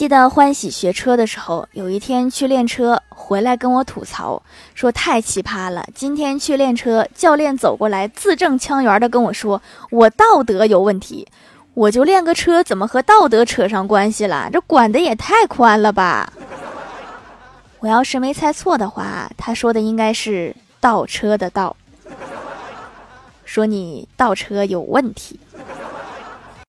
[0.00, 4.42] 记得欢喜学车的时候有一天去练车回来跟我吐槽
[4.74, 9.60] 说太奇葩了今天去练车教练走过来字正腔圆的跟我说
[9.90, 11.28] 我道德有问题。
[11.74, 14.48] 我就练个车怎么和道德扯上关系了？
[14.50, 16.32] 这管的也太宽了吧。
[17.80, 21.76] 我要是没猜错的话他说的应该是倒车的倒
[23.44, 25.38] 说你倒车有问题。